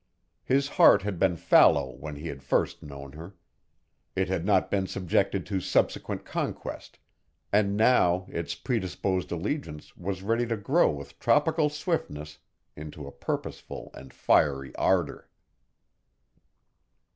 [0.43, 3.35] His heart had been fallow when he had first known her.
[4.15, 6.97] It had not been subjected to subsequent conquest
[7.53, 12.39] and now its predisposed allegiance was ready to grow with tropical swiftness
[12.75, 15.29] into a purposeful and fiery ardor.